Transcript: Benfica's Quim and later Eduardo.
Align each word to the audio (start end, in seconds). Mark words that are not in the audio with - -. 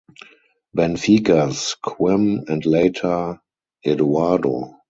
Benfica's 0.75 1.75
Quim 1.83 2.49
and 2.49 2.65
later 2.65 3.39
Eduardo. 3.85 4.73